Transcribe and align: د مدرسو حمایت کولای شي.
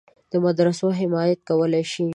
د 0.31 0.33
مدرسو 0.45 0.87
حمایت 1.01 1.39
کولای 1.49 1.83
شي. 1.91 2.05